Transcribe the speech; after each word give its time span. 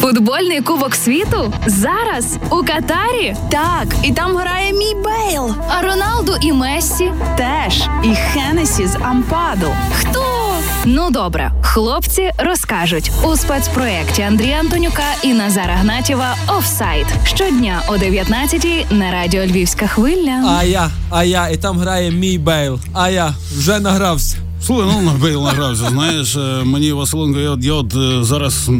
Футбольний 0.00 0.60
кубок 0.60 0.94
світу 0.94 1.52
зараз 1.66 2.36
у 2.50 2.56
Катарі. 2.56 3.36
Так, 3.50 3.86
і 4.02 4.12
там 4.12 4.36
грає 4.36 4.72
мій 4.72 4.94
Бейл. 5.04 5.54
А 5.68 5.82
Роналду 5.82 6.32
і 6.40 6.52
Мессі 6.52 7.12
Теж 7.36 7.82
і 8.04 8.14
Хенесі 8.14 8.86
з 8.86 8.96
Ампаду. 8.96 9.66
хто? 10.00 10.24
Ну 10.84 11.10
добре, 11.10 11.52
хлопці 11.62 12.30
розкажуть 12.38 13.10
у 13.24 13.36
спецпроєкті 13.36 14.22
Андрія 14.22 14.56
Антонюка 14.60 15.02
і 15.22 15.32
Назара 15.32 15.74
Гнатєва 15.74 16.34
Офсайд 16.58 17.06
щодня 17.24 17.82
о 17.88 17.98
19 17.98 18.86
на 18.90 19.12
радіо 19.12 19.46
Львівська 19.46 19.86
хвиля. 19.86 20.56
А 20.58 20.64
я, 20.64 20.90
а 21.10 21.24
я, 21.24 21.48
і 21.48 21.56
там 21.56 21.78
грає 21.78 22.10
мій 22.10 22.38
Бейл. 22.38 22.78
А 22.94 23.08
я 23.08 23.34
вже 23.56 23.80
награвся. 23.80 24.36
Слухай, 24.66 24.86
ну 25.04 25.10
Бейл 25.10 25.42
награвся. 25.44 25.84
Знаєш, 25.88 26.36
е, 26.36 26.40
мені 26.64 26.92
Василенко, 26.92 27.38
я, 27.40 27.50
от- 27.50 27.64
я 27.64 27.72
от 27.72 27.94
е, 27.94 28.24
зараз 28.24 28.70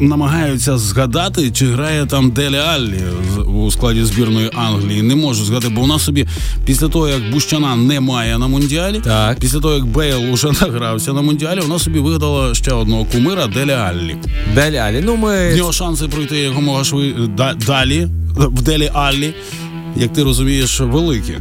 намагаюся 0.00 0.78
згадати, 0.78 1.50
чи 1.50 1.66
грає 1.66 2.06
там 2.06 2.30
Делі 2.30 2.56
Аллі 2.56 3.00
у 3.46 3.70
складі 3.70 4.04
збірної 4.04 4.50
Англії. 4.54 5.02
Не 5.02 5.14
можу 5.14 5.44
згадати, 5.44 5.68
бо 5.74 5.80
вона 5.80 5.98
собі 5.98 6.26
після 6.64 6.88
того, 6.88 7.08
як 7.08 7.30
Бущана 7.30 7.76
немає 7.76 8.38
на 8.38 8.48
мундіалі, 8.48 9.00
Так. 9.04 9.38
після 9.40 9.60
того, 9.60 9.74
як 9.74 9.86
Бейл 9.86 10.32
уже 10.32 10.46
награвся 10.62 11.12
на 11.12 11.22
мундіалі, 11.22 11.60
вона 11.60 11.78
собі 11.78 11.98
вигадала 11.98 12.54
ще 12.54 12.72
одного 12.72 13.04
кумира 13.04 13.46
Делі 13.46 13.72
Аллі. 13.72 14.16
Делі 14.54 14.76
Аллі. 14.76 15.02
Ну 15.04 15.14
В 15.14 15.18
ми 15.18 15.54
нього 15.56 15.72
шанси 15.72 16.08
пройти 16.08 16.36
якомога 16.38 16.84
шви 16.84 17.14
далі 17.66 18.08
в 18.36 18.62
Делі 18.62 18.90
Аллі. 18.94 19.34
Як 19.96 20.12
ти 20.12 20.22
розумієш, 20.22 20.80
великі. 20.80 21.38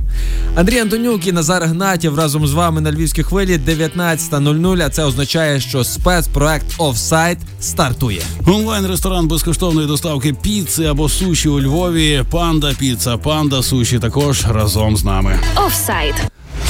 Андрій 0.55 0.79
Антонюк 0.79 1.27
і 1.27 1.31
Назар 1.31 1.63
Гнатів 1.63 2.17
разом 2.17 2.47
з 2.47 2.53
вами 2.53 2.81
на 2.81 2.91
львівській 2.91 3.23
хвилі 3.23 3.59
19.00, 3.67 4.81
А 4.85 4.89
це 4.89 5.03
означає, 5.03 5.59
що 5.59 5.83
спецпроект 5.83 6.65
офсайт 6.77 7.37
стартує. 7.61 8.21
Онлайн-ресторан 8.47 9.27
безкоштовної 9.27 9.87
доставки 9.87 10.33
піци 10.33 10.85
або 10.85 11.09
суші 11.09 11.49
у 11.49 11.61
Львові. 11.61 12.23
Панда 12.31 12.73
піца, 12.79 13.17
панда 13.17 13.63
суші 13.63 13.99
також 13.99 14.45
разом 14.47 14.97
з 14.97 15.03
нами. 15.03 15.39
Офсайд. 15.67 16.15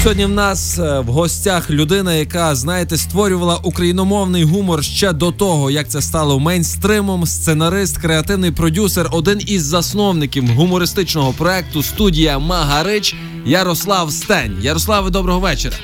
Сьогодні 0.06 0.26
в 0.26 0.30
нас 0.30 0.80
е, 0.80 1.00
в 1.00 1.06
гостях 1.06 1.70
людина, 1.70 2.14
яка, 2.14 2.56
знаєте, 2.56 2.98
створювала 2.98 3.56
україномовний 3.64 4.44
гумор 4.44 4.84
ще 4.84 5.14
до 5.14 5.32
того, 5.32 5.72
як 5.72 5.88
це 5.88 6.02
стало 6.02 6.40
мейнстримом. 6.40 7.26
Сценарист, 7.26 7.98
креативний 7.98 8.52
продюсер, 8.52 9.08
один 9.12 9.42
із 9.48 9.64
засновників 9.64 10.48
гумористичного 10.48 11.34
проекту 11.34 11.84
студія 11.84 12.40
Магарич 12.40 13.16
Ярослав 13.46 14.12
Стень. 14.12 14.58
Ярославе, 14.62 15.10
доброго 15.10 15.40
вечора. 15.40 15.76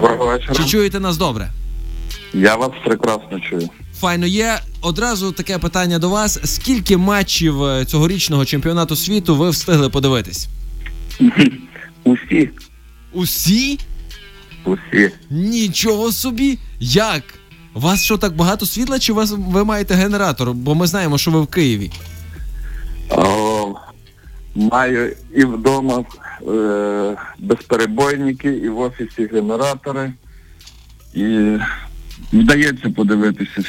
Доброго 0.00 0.26
вечора. 0.26 0.54
Чи 0.54 0.64
чуєте 0.64 1.00
нас 1.00 1.16
добре? 1.16 1.50
Я 2.34 2.56
вас 2.56 2.70
прекрасно 2.84 3.40
чую. 3.50 3.68
Файно 4.00 4.26
є. 4.26 4.58
Одразу 4.80 5.32
таке 5.32 5.58
питання 5.58 5.98
до 5.98 6.10
вас: 6.10 6.40
скільки 6.44 6.96
матчів 6.96 7.64
е, 7.64 7.84
цьогорічного 7.84 8.44
чемпіонату 8.44 8.96
світу 8.96 9.36
ви 9.36 9.50
встигли 9.50 9.88
подивитись? 9.88 10.48
Усі, 12.04 12.50
Усі? 13.14 13.78
усі. 14.64 15.10
Нічого 15.30 16.12
собі! 16.12 16.58
Як? 16.80 17.22
У 17.74 17.80
вас 17.80 18.04
що 18.04 18.18
так 18.18 18.36
багато 18.36 18.66
світла, 18.66 18.98
чи 18.98 19.12
у 19.12 19.14
вас 19.14 19.34
ви 19.38 19.64
маєте 19.64 19.94
генератор? 19.94 20.52
Бо 20.52 20.74
ми 20.74 20.86
знаємо, 20.86 21.18
що 21.18 21.30
ви 21.30 21.40
в 21.40 21.46
Києві. 21.46 21.90
О, 23.10 23.74
маю 24.54 25.16
і 25.36 25.44
вдома 25.44 26.04
е, 26.48 27.16
безперебойники, 27.38 28.48
і 28.48 28.68
в 28.68 28.78
офісі 28.78 29.26
генератори. 29.32 30.12
І 31.14 31.56
вдається 32.32 32.90
подивитися 32.90 33.62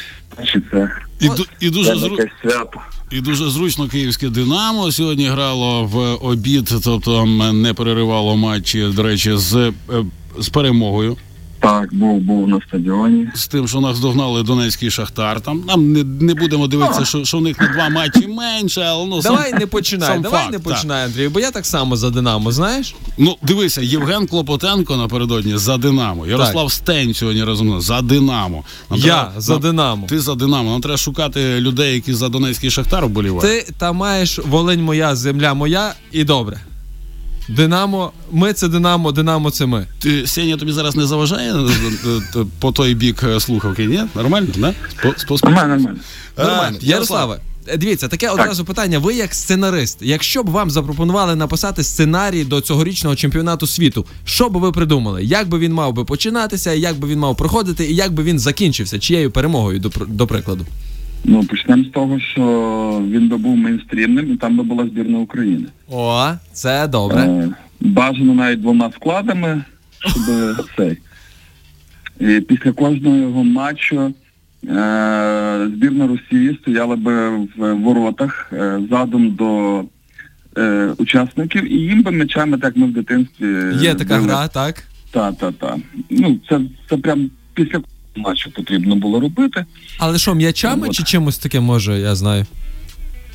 чи 0.43 0.61
це, 0.71 0.91
І, 1.19 1.25
і 1.59 1.69
це 1.69 1.69
дуже 1.69 1.95
зру... 1.95 2.17
якесь 2.17 2.33
свято. 2.41 2.81
І 3.11 3.21
дуже 3.21 3.49
зручно 3.49 3.87
київське 3.87 4.29
Динамо 4.29 4.91
сьогодні 4.91 5.27
грало 5.27 5.83
в 5.83 5.97
обід, 6.25 6.73
тобто 6.83 7.25
не 7.53 7.73
переривало 7.73 8.35
матчі, 8.35 8.87
до 8.95 9.03
речі, 9.03 9.31
з, 9.35 9.55
е, 9.55 9.73
з 10.39 10.49
перемогою. 10.49 11.17
Так, 11.65 11.93
був, 11.93 12.19
був 12.19 12.47
на 12.47 12.59
стадіоні. 12.67 13.27
З 13.35 13.47
тим, 13.47 13.67
що 13.67 13.81
нас 13.81 13.99
догнали 13.99 14.43
Донецький 14.43 14.91
Шахтар. 14.91 15.41
Там 15.41 15.63
нам 15.67 15.91
не, 15.93 16.03
не 16.03 16.33
будемо 16.33 16.67
дивитися, 16.67 17.05
що, 17.05 17.25
що 17.25 17.37
в 17.37 17.41
них 17.41 17.59
на 17.61 17.67
два 17.67 17.89
матчі 17.89 18.27
менше, 18.27 18.81
але 18.81 19.05
ну 19.05 19.21
сам- 19.21 19.35
Давай 19.35 19.53
не 19.53 19.67
починай, 19.67 20.09
сам 20.09 20.21
давай 20.21 20.39
факт, 20.41 20.51
не 20.51 20.59
так. 20.59 20.73
починай, 20.75 21.05
Андрій, 21.05 21.27
бо 21.27 21.39
я 21.39 21.51
так 21.51 21.65
само 21.65 21.95
за 21.95 22.09
Динамо, 22.09 22.51
знаєш? 22.51 22.95
Ну, 23.17 23.37
дивися, 23.41 23.81
Євген 23.81 24.27
Клопотенко 24.27 24.97
напередодні 24.97 25.57
за 25.57 25.77
Динамо. 25.77 26.27
Ярослав 26.27 26.71
Стень 26.71 27.13
сьогодні 27.13 27.43
разом 27.43 27.81
за 27.81 28.01
Динамо. 28.01 28.63
Нам 28.89 28.99
Я 28.99 29.05
треба- 29.05 29.33
за 29.37 29.53
нам- 29.53 29.61
Динамо. 29.61 30.07
Ти 30.09 30.19
за 30.19 30.35
Динамо. 30.35 30.71
Нам 30.71 30.81
треба 30.81 30.97
шукати 30.97 31.59
людей, 31.59 31.93
які 31.93 32.13
за 32.13 32.29
Донецький 32.29 32.71
Шахтар 32.71 33.05
вболівають. 33.05 33.65
Ти 33.65 33.73
там 33.77 33.95
маєш 33.95 34.39
Волинь 34.39 34.83
моя, 34.83 35.15
земля 35.15 35.53
моя 35.53 35.93
і 36.11 36.23
добре. 36.23 36.59
Динамо, 37.49 38.11
ми 38.31 38.53
це 38.53 38.67
Динамо, 38.67 39.11
Динамо 39.11 39.49
це 39.51 39.65
ми. 39.65 39.87
Ти 39.99 40.27
Сеня 40.27 40.57
тобі 40.57 40.71
зараз 40.71 40.95
не 40.95 41.05
заважає 41.05 41.53
е, 41.53 41.57
е, 41.57 42.39
е, 42.39 42.45
по 42.59 42.71
той 42.71 42.95
бік 42.95 43.23
слухавки? 43.39 43.85
Ні? 43.85 44.01
Нормально? 44.15 44.47
Спо- 45.03 45.13
Нормально, 45.45 45.95
нормально. 46.37 46.77
Ярославе, 46.81 47.39
дивіться, 47.77 48.07
таке 48.07 48.29
одразу 48.29 48.65
питання. 48.65 48.99
Ви 48.99 49.13
як 49.15 49.33
сценарист, 49.35 49.97
якщо 50.01 50.43
б 50.43 50.49
вам 50.49 50.71
запропонували 50.71 51.35
написати 51.35 51.83
сценарій 51.83 52.43
до 52.43 52.61
цьогорічного 52.61 53.15
чемпіонату 53.15 53.67
світу, 53.67 54.05
що 54.25 54.49
б 54.49 54.57
ви 54.57 54.71
придумали? 54.71 55.23
Як 55.23 55.47
би 55.49 55.59
він 55.59 55.73
мав 55.73 55.93
би 55.93 56.05
починатися, 56.05 56.73
як 56.73 56.99
би 56.99 57.07
він 57.07 57.19
мав 57.19 57.37
проходити, 57.37 57.85
і 57.85 57.95
як 57.95 58.13
би 58.13 58.23
він 58.23 58.39
закінчився? 58.39 58.99
Чиєю 58.99 59.31
перемогою, 59.31 59.79
до, 59.79 59.89
пр- 59.89 60.07
до 60.07 60.27
прикладу? 60.27 60.65
Ну, 61.27 61.43
почнемо 61.43 61.83
з 61.83 61.87
того, 61.87 62.19
що 62.19 62.41
він 63.07 63.29
би 63.29 63.37
був 63.37 63.57
мейнстрімним, 63.57 64.33
і 64.33 64.37
там 64.37 64.57
би 64.57 64.63
була 64.63 64.85
збірна 64.85 65.19
України. 65.19 65.65
О, 65.91 66.31
це 66.53 66.87
добре. 66.87 67.21
Е, 67.21 67.49
Бажано 67.79 68.33
навіть 68.33 68.61
двома 68.61 68.91
складами, 68.91 69.63
щоб 69.99 70.23
цей. 70.77 70.97
І 72.19 72.39
після 72.41 72.71
кожного 72.71 73.15
його 73.15 73.43
матчу 73.43 74.01
е, 74.01 74.11
збірна 75.75 76.07
Росії 76.07 76.59
стояла 76.61 76.95
би 76.95 77.29
в 77.37 77.73
воротах 77.73 78.49
е, 78.53 78.79
задом 78.89 79.31
до 79.31 79.81
е, 80.57 80.93
учасників, 80.97 81.73
і 81.73 81.75
їм 81.75 82.03
би 82.03 82.11
м'ячами, 82.11 82.57
так 82.57 82.77
ми 82.77 82.85
в 82.87 82.93
дитинстві. 82.93 83.75
Є 83.81 83.95
така 83.95 84.15
били. 84.15 84.27
гра, 84.27 84.47
так? 84.47 84.83
Та, 85.11 85.31
та, 85.31 85.51
та. 85.51 85.77
Ну, 86.09 86.39
це, 86.49 86.61
це 86.89 86.97
прям 86.97 87.29
після 87.53 87.81
матчу 88.15 88.51
потрібно 88.51 88.95
було 88.95 89.19
робити. 89.19 89.65
Але 89.99 90.17
що, 90.17 90.35
м'ячами 90.35 90.87
От. 90.87 90.95
чи 90.95 91.03
чимось 91.03 91.37
таким 91.37 91.63
може, 91.63 91.99
я 91.99 92.15
знаю. 92.15 92.45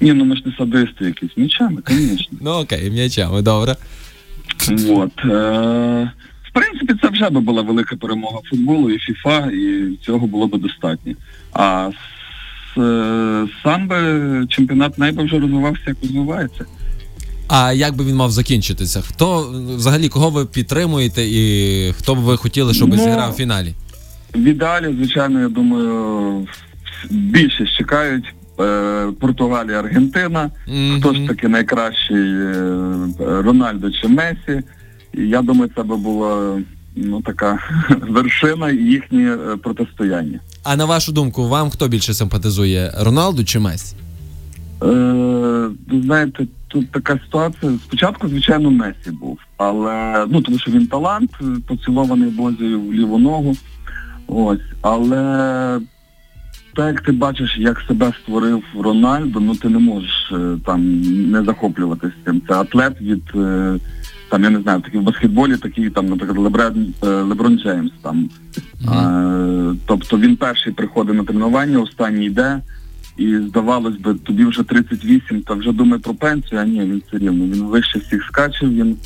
Ні, 0.00 0.12
ну 0.12 0.24
ми 0.24 0.36
ж 0.36 0.42
не 0.46 0.52
садисти 0.58 1.04
якісь, 1.04 1.30
м'ячами, 1.36 1.82
звісно. 1.88 2.38
Ну 2.40 2.50
окей, 2.50 2.90
м'ячами, 2.90 3.42
добре. 3.42 3.76
От. 4.88 5.12
Е, 5.24 6.10
в 6.48 6.52
принципі, 6.52 6.94
це 7.02 7.08
вже 7.08 7.30
би 7.30 7.40
була 7.40 7.62
велика 7.62 7.96
перемога 7.96 8.38
футболу 8.50 8.90
і 8.90 8.98
ФІФА, 8.98 9.46
і 9.46 9.96
цього 10.06 10.26
було 10.26 10.46
би 10.46 10.58
достатньо. 10.58 11.12
А 11.52 11.90
е, 12.78 13.46
сам 13.62 13.88
би 13.88 14.46
чемпіонат 14.48 14.98
найби 14.98 15.24
вже 15.24 15.38
розвивався, 15.38 15.82
як 15.86 15.96
розвивається. 16.02 16.64
А 17.48 17.72
як 17.72 17.96
би 17.96 18.04
він 18.04 18.16
мав 18.16 18.30
закінчитися? 18.30 19.00
Хто 19.00 19.54
взагалі 19.76 20.08
кого 20.08 20.30
ви 20.30 20.46
підтримуєте 20.46 21.22
і 21.26 21.92
хто 21.98 22.14
б 22.14 22.18
ви 22.18 22.36
хотіли, 22.36 22.74
щоб 22.74 22.88
Ну, 22.88 22.96
зіграв 22.96 23.32
в 23.32 23.34
фіналі? 23.34 23.74
В 24.34 24.44
ідеалі, 24.44 24.94
звичайно, 24.96 25.40
я 25.40 25.48
думаю, 25.48 26.46
більше 27.10 27.66
чекають 27.78 28.34
е, 28.60 29.06
Португалія, 29.20 29.78
Аргентина. 29.78 30.50
Хто 30.98 31.14
ж 31.14 31.26
таки 31.28 31.48
найкращий 31.48 32.34
е, 32.34 32.54
Рональдо 33.18 33.90
чи 33.90 34.08
Месі? 34.08 34.62
І 35.14 35.28
я 35.28 35.42
думаю, 35.42 35.70
це 35.76 35.82
би 35.82 35.96
була 35.96 36.60
ну, 36.96 37.22
така 37.22 37.58
вершина 38.00 38.70
їхнє 38.70 39.32
е, 39.32 39.56
протистояння. 39.56 40.40
А 40.62 40.76
на 40.76 40.84
вашу 40.84 41.12
думку, 41.12 41.48
вам 41.48 41.70
хто 41.70 41.88
більше 41.88 42.14
симпатизує? 42.14 42.94
Роналду 42.98 43.44
чи 43.44 43.58
Месі? 43.58 43.96
Е, 44.82 45.68
знаєте, 45.92 46.46
тут 46.68 46.90
така 46.92 47.18
ситуація. 47.24 47.72
Спочатку, 47.84 48.28
звичайно, 48.28 48.70
Месі 48.70 49.10
був, 49.10 49.38
але 49.56 50.26
ну 50.28 50.42
тому 50.42 50.58
що 50.58 50.70
він 50.70 50.86
талант, 50.86 51.30
поцілований 51.66 52.30
Бозію 52.30 52.80
в 52.80 52.92
ліву 52.92 53.18
ногу. 53.18 53.56
Ось, 54.32 54.60
але 54.82 55.80
так 56.74 56.86
як 56.86 57.00
ти 57.00 57.12
бачиш, 57.12 57.56
як 57.58 57.80
себе 57.80 58.12
створив 58.22 58.62
Рональдо, 58.78 59.40
ну 59.40 59.54
ти 59.54 59.68
не 59.68 59.78
можеш 59.78 60.32
е, 60.32 60.56
там 60.66 61.00
не 61.30 61.44
захоплюватися 61.44 62.14
цим. 62.24 62.42
Це 62.48 62.54
атлет 62.54 63.00
від 63.00 63.22
е, 63.34 63.78
там, 64.30 64.44
я 64.44 64.50
не 64.50 64.60
знаю, 64.60 64.80
такий 64.80 65.00
в 65.00 65.02
баскетболі, 65.02 65.56
такий 65.56 65.90
там, 65.90 66.06
наприклад, 66.06 66.38
Леброн, 66.38 66.94
е, 67.02 67.06
Леброн 67.06 67.58
Джеймс 67.58 67.92
там. 68.02 68.30
Е, 68.88 69.76
тобто 69.86 70.18
він 70.18 70.36
перший 70.36 70.72
приходить 70.72 71.16
на 71.16 71.24
тренування, 71.24 71.78
останній 71.78 72.26
йде. 72.26 72.60
І 73.16 73.36
здавалось 73.36 73.96
би, 73.96 74.14
тобі 74.14 74.44
вже 74.44 74.62
38, 74.62 75.42
та 75.42 75.54
вже 75.54 75.72
думає 75.72 76.02
про 76.02 76.14
пенсію, 76.14 76.60
а 76.60 76.64
ні, 76.64 76.80
він 76.80 77.02
все 77.08 77.18
рівно. 77.18 77.44
Він 77.44 77.62
вище 77.62 77.98
всіх 77.98 78.24
скаче, 78.24 78.66
він, 78.66 78.96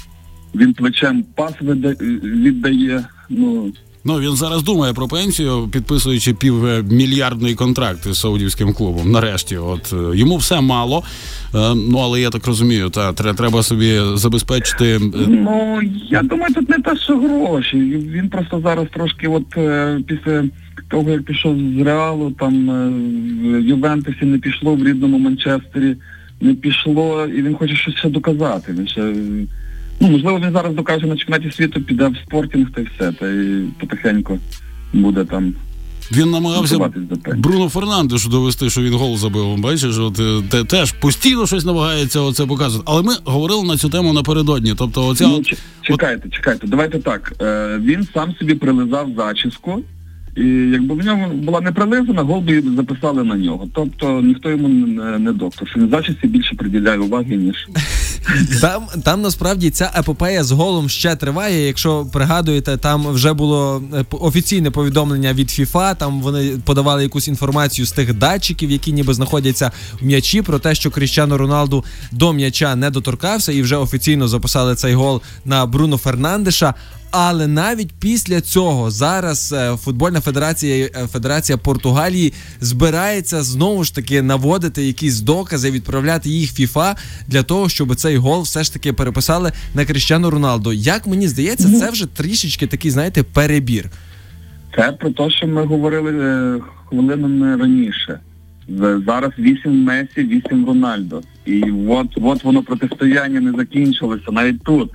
він 0.54 0.74
плечем 0.74 1.24
пас 1.34 1.52
віддає. 1.62 3.04
Ну, 3.28 3.72
Ну 4.06 4.20
він 4.20 4.36
зараз 4.36 4.62
думає 4.62 4.92
про 4.92 5.08
пенсію, 5.08 5.68
підписуючи 5.72 6.34
півмільярдний 6.34 7.54
контракт 7.54 8.06
із 8.06 8.18
саудівським 8.20 8.72
клубом. 8.72 9.10
Нарешті, 9.10 9.56
от 9.56 9.92
е, 9.92 10.16
йому 10.18 10.36
все 10.36 10.60
мало. 10.60 11.02
Е, 11.54 11.74
Ну 11.74 11.98
але 11.98 12.20
я 12.20 12.30
так 12.30 12.46
розумію, 12.46 12.88
та 12.90 13.12
тре- 13.12 13.34
треба 13.34 13.62
собі 13.62 14.00
забезпечити. 14.14 14.86
е, 14.96 15.00
Ну, 15.28 15.80
я 16.10 16.22
думаю, 16.22 16.54
тут 16.54 16.68
не 16.68 16.78
те, 16.78 16.96
що 16.96 17.18
гроші. 17.18 17.76
Він 18.14 18.28
просто 18.28 18.60
зараз 18.64 18.86
трошки, 18.94 19.28
от 19.28 19.46
після 20.06 20.44
того, 20.90 21.10
як 21.10 21.22
пішов 21.22 21.56
з 21.78 21.80
Реалу, 21.82 22.30
там 22.30 22.68
в 23.42 23.60
Ювентусі 23.60 24.24
не 24.24 24.38
пішло, 24.38 24.74
в 24.74 24.84
рідному 24.86 25.18
Манчестері 25.18 25.96
не 26.40 26.54
пішло, 26.54 27.26
і 27.26 27.42
він 27.42 27.54
хоче 27.54 27.76
щось 27.76 27.94
ще 27.94 28.08
доказати. 28.08 28.72
Він 28.78 28.88
ще, 28.88 29.12
ну, 30.04 30.10
можливо, 30.10 30.40
він 30.44 30.52
зараз 30.52 30.74
докаже 30.74 31.06
на 31.06 31.16
чемпіонаті 31.16 31.50
світу, 31.56 31.82
піде 31.82 32.08
в 32.08 32.16
спортінг 32.26 32.70
та 32.70 32.80
й 32.80 32.84
все, 32.84 33.12
та 33.12 33.28
й 33.28 33.64
потихеньку 33.80 34.38
буде 34.92 35.24
там 35.24 35.54
Він 36.12 36.30
намагався. 36.30 36.90
Бруно 37.36 37.68
Фернандешу 37.68 38.28
довести, 38.30 38.70
що 38.70 38.82
він 38.82 38.94
гол 38.94 39.16
забив. 39.16 39.58
Бачиш, 39.58 39.98
от 39.98 40.20
е, 40.20 40.42
те, 40.50 40.64
теж 40.64 40.92
постійно 40.92 41.46
щось 41.46 41.64
намагається 41.64 42.20
оце 42.20 42.46
показувати. 42.46 42.90
Але 42.90 43.02
ми 43.02 43.12
говорили 43.24 43.64
на 43.64 43.76
цю 43.76 43.88
тему 43.88 44.12
напередодні. 44.12 44.74
Тобто, 44.78 45.06
оця 45.06 45.28
Ну, 45.28 45.36
от, 45.36 45.52
чекайте, 45.82 46.28
чекайте, 46.28 46.66
давайте 46.66 46.98
так. 46.98 47.32
Е, 47.42 47.78
він 47.82 48.08
сам 48.14 48.34
собі 48.38 48.54
прилизав 48.54 49.10
зачіску, 49.16 49.82
і 50.36 50.44
якби 50.46 50.94
в 50.94 51.04
нього 51.04 51.28
була 51.34 51.60
не 51.60 51.72
прилизана, 51.72 52.22
гол 52.22 52.40
би 52.40 52.62
записали 52.76 53.24
на 53.24 53.36
нього. 53.36 53.68
Тобто 53.74 54.20
ніхто 54.22 54.50
йому 54.50 54.68
не, 54.68 55.18
не 55.18 55.32
доктор. 55.32 55.68
Що 55.68 55.80
він 55.80 55.88
зачісці 55.88 56.26
більше 56.26 56.54
приділяє 56.54 56.98
уваги, 56.98 57.36
ніж 57.36 57.68
Там, 58.60 58.86
там 59.04 59.22
насправді 59.22 59.70
ця 59.70 59.92
епопея 59.98 60.44
з 60.44 60.50
голом 60.50 60.88
ще 60.88 61.16
триває. 61.16 61.66
Якщо 61.66 62.06
пригадуєте, 62.12 62.76
там 62.76 63.08
вже 63.08 63.32
було 63.32 63.82
е, 63.94 64.04
офіційне 64.10 64.70
повідомлення 64.70 65.32
від 65.32 65.48
FIFA, 65.48 65.96
Там 65.96 66.20
вони 66.20 66.50
подавали 66.64 67.02
якусь 67.02 67.28
інформацію 67.28 67.86
з 67.86 67.92
тих 67.92 68.14
датчиків, 68.14 68.70
які 68.70 68.92
ніби 68.92 69.14
знаходяться 69.14 69.72
в 70.00 70.04
м'ячі, 70.04 70.42
про 70.42 70.58
те, 70.58 70.74
що 70.74 70.90
Кріщано 70.90 71.38
Роналду 71.38 71.84
до 72.12 72.32
м'яча 72.32 72.76
не 72.76 72.90
доторкався, 72.90 73.52
і 73.52 73.62
вже 73.62 73.76
офіційно 73.76 74.28
записали 74.28 74.74
цей 74.74 74.94
гол 74.94 75.22
на 75.44 75.66
Бруно 75.66 75.96
Фернандеша. 75.96 76.74
Але 77.16 77.46
навіть 77.46 77.92
після 78.00 78.40
цього 78.40 78.90
зараз 78.90 79.52
е, 79.52 79.76
футбольна 79.76 80.20
федерація 80.20 80.86
е, 80.86 81.06
Федерація 81.06 81.58
Португалії 81.58 82.32
збирається 82.60 83.42
знову 83.42 83.84
ж 83.84 83.94
таки 83.94 84.22
наводити 84.22 84.84
якісь 84.84 85.20
докази, 85.20 85.70
відправляти 85.70 86.28
їх 86.28 86.50
FIFA 86.50 86.96
для 87.28 87.42
того, 87.42 87.68
щоб 87.68 87.94
цей 87.94 88.16
гол 88.16 88.42
все 88.42 88.64
ж 88.64 88.72
таки 88.72 88.92
переписали 88.92 89.52
на 89.74 89.84
Кріщану 89.84 90.30
Роналду. 90.30 90.72
Як 90.72 91.06
мені 91.06 91.28
здається, 91.28 91.78
це 91.78 91.90
вже 91.90 92.06
трішечки 92.06 92.66
такий, 92.66 92.90
знаєте, 92.90 93.22
перебір. 93.22 93.90
це 94.76 94.92
про 94.92 95.10
те, 95.10 95.30
що 95.30 95.46
ми 95.46 95.64
говорили 95.64 96.12
е, 96.12 96.60
хвилинами 96.88 97.56
раніше. 97.56 98.20
Зараз 99.06 99.30
вісім 99.38 99.82
Месі, 99.82 100.22
вісім 100.22 100.66
Рональдо. 100.66 101.20
І 101.46 101.62
от, 101.88 102.06
от 102.22 102.44
воно 102.44 102.62
протистояння 102.62 103.40
не 103.40 103.52
закінчилося, 103.52 104.32
навіть 104.32 104.62
тут. 104.62 104.90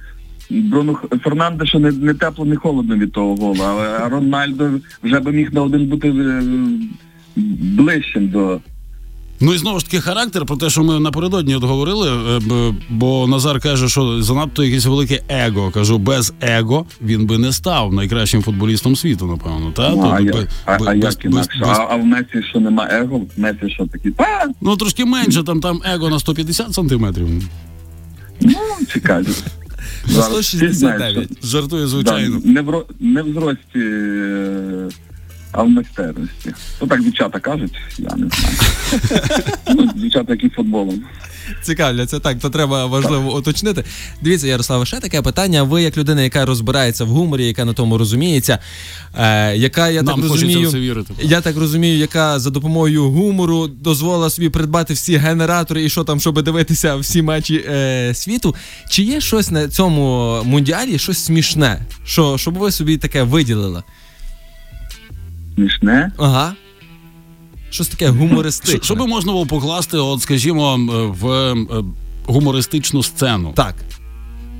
Бруно 0.49 0.99
Фернандешу 1.23 1.79
не, 1.79 1.91
не 1.91 2.13
тепло, 2.13 2.45
не 2.45 2.55
холодно 2.55 2.95
від 2.95 3.11
того 3.11 3.35
голу, 3.35 3.63
але 3.67 4.09
Рональдо 4.09 4.69
вже 5.03 5.19
би 5.19 5.31
міг 5.31 5.53
на 5.53 5.61
один 5.61 5.87
бути 5.87 6.07
е, 6.09 6.43
ближчим 7.75 8.27
до 8.29 8.59
Ну 9.41 9.53
і 9.53 9.57
знову 9.57 9.79
ж 9.79 9.85
таки 9.85 9.99
характер, 9.99 10.45
про 10.45 10.57
те, 10.57 10.69
що 10.69 10.83
ми 10.83 10.99
напередодні 10.99 11.55
от 11.55 11.63
говорили, 11.63 12.09
е, 12.37 12.73
бо 12.89 13.27
Назар 13.27 13.59
каже, 13.61 13.89
що 13.89 14.23
занадто 14.23 14.63
якесь 14.63 14.85
велике 14.85 15.21
его. 15.29 15.71
Кажу, 15.71 15.97
без 15.97 16.33
его 16.41 16.85
він 17.01 17.25
би 17.25 17.37
не 17.37 17.51
став 17.53 17.93
найкращим 17.93 18.41
футболістом 18.41 18.95
світу, 18.95 19.25
напевно. 19.27 19.71
Та? 19.75 19.89
Ну, 19.89 20.01
а, 20.01 20.17
Тобто 20.17 20.23
я, 20.23 20.31
без- 20.33 20.47
а, 20.65 20.77
без- 20.77 20.87
а 20.87 20.93
без- 20.93 21.03
як 21.03 21.25
інакше? 21.25 21.59
без- 21.59 21.69
А, 21.79 21.87
а 21.89 21.95
в 21.95 22.05
Месі 22.05 22.43
що 22.49 22.59
нема 22.59 22.87
его? 22.91 23.17
В 23.17 23.39
Месі 23.39 23.69
що 23.69 23.85
такі? 23.87 24.11
Та, 24.11 24.45
Ну 24.61 24.77
трошки 24.77 25.05
менше, 25.05 25.43
там 25.43 25.59
там 25.61 25.81
его 25.93 26.09
на 26.09 26.19
150 26.19 26.73
сантиметрів. 26.73 27.27
ну, 28.41 28.53
чекайте. 28.93 29.31
На 30.07 30.13
Зараз 30.13 30.37
всі 30.39 30.57
знають, 30.57 30.75
169. 30.75 31.29
що- 31.39 31.47
Жартую, 31.47 31.81
Да, 31.81 31.87
звичайно. 31.87 32.41
не, 32.45 32.61
в, 32.61 32.85
не 32.99 33.21
в 33.23 33.33
зрості, 33.33 33.61
е, 33.75 34.89
а 35.51 35.63
в 35.63 35.69
майстерності. 35.69 36.53
То 36.79 36.87
так 36.87 37.03
дівчата 37.03 37.39
кажуть, 37.39 37.71
я 37.97 38.15
не 38.15 38.27
знаю. 38.29 38.55
ну, 39.75 39.91
дівчата, 39.95 40.33
які 40.33 40.49
футболом. 40.49 41.03
Цікавляться, 41.61 42.19
так, 42.19 42.39
то 42.39 42.49
треба 42.49 42.85
важливо 42.85 43.37
уточнити. 43.37 43.83
Дивіться, 44.21 44.47
Ярославе, 44.47 44.85
ще 44.85 44.99
таке 44.99 45.21
питання. 45.21 45.63
Ви, 45.63 45.81
як 45.83 45.97
людина, 45.97 46.21
яка 46.21 46.45
розбирається 46.45 47.05
в 47.05 47.07
гуморі, 47.07 47.47
яка 47.47 47.65
на 47.65 47.73
тому 47.73 47.97
розуміється, 47.97 48.59
е, 49.15 49.55
яка 49.55 49.89
я 49.89 50.01
Нам 50.01 50.21
так 50.21 50.31
розумію, 50.31 50.69
в 50.69 50.71
це 50.71 50.79
вірити. 50.79 51.13
я 51.21 51.41
так 51.41 51.57
розумію, 51.57 51.97
яка 51.97 52.39
за 52.39 52.49
допомогою 52.49 53.09
гумору 53.09 53.67
дозволила 53.67 54.29
собі 54.29 54.49
придбати 54.49 54.93
всі 54.93 55.17
генератори 55.17 55.85
і 55.85 55.89
що 55.89 56.03
там, 56.03 56.19
щоб 56.19 56.41
дивитися 56.41 56.95
всі 56.95 57.21
матчі 57.21 57.65
е, 57.69 58.13
світу. 58.13 58.55
Чи 58.89 59.03
є 59.03 59.21
щось 59.21 59.51
на 59.51 59.67
цьому 59.67 60.35
мундіалі, 60.43 60.99
щось 60.99 61.17
смішне, 61.17 61.85
що 62.05 62.37
щоб 62.37 62.53
ви 62.53 62.71
собі 62.71 62.97
таке 62.97 63.23
виділили? 63.23 63.83
Смішне. 65.69 66.11
Ага. 66.17 66.53
Щось 67.69 67.87
таке 67.87 68.07
гумористичне. 68.09 68.79
Що, 68.83 68.95
би 68.95 69.07
можна 69.07 69.31
було 69.31 69.45
покласти, 69.45 69.97
от 69.97 70.21
скажімо, 70.21 70.77
в 71.21 71.27
е, 71.31 71.55
гумористичну 72.25 73.03
сцену? 73.03 73.51
Так, 73.55 73.75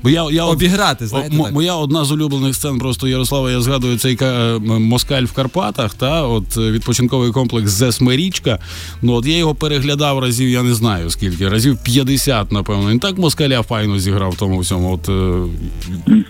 Бо 0.02 0.10
я, 0.10 0.30
я 0.30 0.44
от- 0.44 0.52
обіграти, 0.52 1.06
знаєте. 1.06 1.36
Мо- 1.36 1.44
так. 1.44 1.52
Моя 1.52 1.74
одна 1.74 2.04
з 2.04 2.12
улюблених 2.12 2.54
сцен 2.54 2.78
просто 2.78 3.08
Ярослава, 3.08 3.50
я 3.50 3.60
згадую 3.60 3.98
цей 3.98 4.16
ка- 4.16 4.58
москаль 4.64 5.22
в 5.24 5.32
Карпатах, 5.32 5.94
та 5.94 6.22
от 6.26 6.56
е, 6.56 6.70
відпочинковий 6.70 7.32
комплекс 7.32 7.70
Зесмерічка. 7.70 8.58
Ну 9.02 9.12
от 9.12 9.26
я 9.26 9.36
його 9.36 9.54
переглядав 9.54 10.18
разів, 10.18 10.48
я 10.48 10.62
не 10.62 10.74
знаю 10.74 11.10
скільки, 11.10 11.48
разів 11.48 11.78
50, 11.84 12.52
напевно. 12.52 12.90
Він 12.90 12.98
так 12.98 13.18
москаля 13.18 13.62
файно 13.62 13.98
зіграв 13.98 14.30
в 14.30 14.36
тому 14.36 14.58
всьому. 14.58 14.92
От 14.92 15.08
е, 15.08 16.22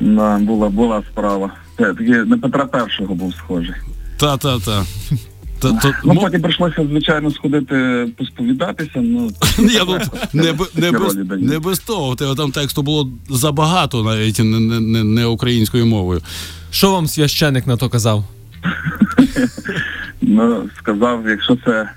Да, 0.00 0.38
була, 0.38 0.68
була 0.68 1.02
справа. 1.12 1.50
Це 1.78 1.84
таки 1.94 2.10
на 2.10 2.38
Петра 2.38 2.64
Першого 2.64 3.14
був 3.14 3.34
схожий. 3.34 3.74
та 4.16 4.36
та 4.36 4.58
та. 4.58 4.84
Та, 5.60 5.72
то, 5.72 5.94
Ну, 6.04 6.14
мо- 6.14 6.20
потім 6.20 6.42
прийшлося, 6.42 6.86
звичайно, 6.90 7.30
сходити 7.30 8.06
посповідатися, 8.18 8.90
ну, 8.94 9.30
Ні, 9.58 9.80
ну, 9.86 9.98
не, 10.32 10.52
б- 10.52 10.68
не, 10.74 10.92
без, 10.98 11.14
Ролі 11.14 11.24
дають. 11.26 11.44
не 11.44 11.58
без 11.58 11.78
того. 11.78 12.08
У 12.10 12.14
тебе 12.14 12.34
там 12.34 12.50
тексту 12.52 12.82
було 12.82 13.10
забагато, 13.30 14.02
навіть 14.02 14.38
не, 14.38 14.44
не, 14.60 14.80
не, 14.80 15.04
не 15.04 15.26
українською 15.26 15.86
мовою. 15.86 16.20
Що 16.70 16.92
вам 16.92 17.06
священик 17.06 17.66
на 17.66 17.76
то 17.76 17.88
казав? 17.88 18.24
ну, 20.22 20.68
сказав, 20.78 21.28
якщо 21.28 21.56
це 21.66 21.90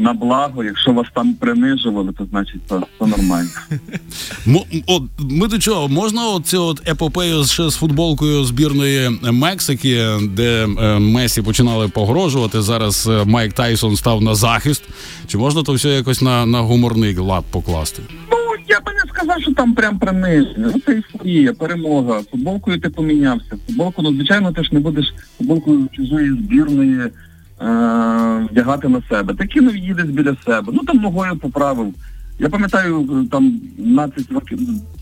на 0.00 0.12
благо, 0.12 0.64
якщо 0.64 0.92
вас 0.92 1.06
там 1.14 1.34
принижували, 1.34 2.12
то 2.12 2.26
значить 2.30 2.66
то, 2.68 2.82
то 2.98 3.06
нормально. 3.06 3.50
От 4.86 5.02
ми 5.18 5.48
до 5.48 5.58
чого 5.58 5.88
можна 5.88 6.28
оцю 6.28 6.62
от 6.62 6.88
епопею 6.88 7.44
ще 7.44 7.70
з 7.70 7.76
футболкою 7.76 8.44
збірної 8.44 9.10
Мексики, 9.22 10.06
де 10.30 10.64
е, 10.64 10.98
Месі 10.98 11.42
починали 11.42 11.88
погрожувати. 11.88 12.62
Зараз 12.62 13.06
е, 13.06 13.24
Майк 13.24 13.52
Тайсон 13.52 13.96
став 13.96 14.22
на 14.22 14.34
захист. 14.34 14.82
Чи 15.26 15.38
можна 15.38 15.62
то 15.62 15.72
все 15.72 15.88
якось 15.88 16.22
на, 16.22 16.46
на 16.46 16.60
гуморний 16.60 17.16
лад 17.16 17.44
покласти? 17.50 18.02
Ну, 18.30 18.36
я 18.68 18.80
би 18.80 18.92
не 18.92 19.12
сказав, 19.14 19.42
що 19.42 19.54
там 19.54 19.74
прям 19.74 19.98
приниження. 19.98 20.72
Ну, 20.74 20.80
це 20.86 20.92
ейфорія, 20.92 21.52
перемога. 21.52 22.22
Футболкою 22.30 22.80
ти 22.80 22.88
помінявся. 22.88 23.56
Футболку, 23.66 24.02
ну, 24.02 24.14
звичайно, 24.14 24.52
ти 24.52 24.64
ж 24.64 24.70
не 24.72 24.80
будеш 24.80 25.14
футболкою 25.38 25.88
чужої 25.92 26.30
збірної 26.30 27.10
вдягати 28.50 28.88
на 28.88 29.02
себе. 29.10 29.34
Ти 29.34 29.46
кинув 29.46 29.76
її 29.76 29.94
десь 29.94 30.10
біля 30.10 30.36
себе. 30.46 30.72
Ну 30.72 30.84
там 30.84 30.96
ногою 30.96 31.36
поправив. 31.36 31.94
Я 32.38 32.48
пам'ятаю, 32.48 33.00
е, 33.00 33.28
там 33.30 33.60
12 33.78 34.32
років 34.32 34.58